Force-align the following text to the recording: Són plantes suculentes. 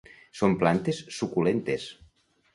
Són 0.39 0.55
plantes 0.63 1.03
suculentes. 1.19 1.87